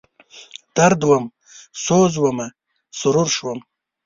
درد 0.75 1.01
وم، 1.09 1.25
سوز 1.83 2.13
ومه، 2.19 2.47
سرور 2.99 3.27
شوم 3.35 3.59